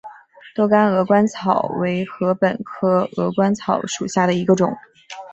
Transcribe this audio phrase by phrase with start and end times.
[0.55, 4.75] 多秆鹅观草为禾本科鹅观草属下的一个种。